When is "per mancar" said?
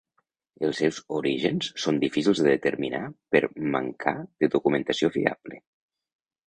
3.37-4.19